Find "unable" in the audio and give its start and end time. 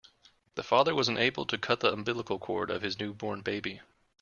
1.09-1.45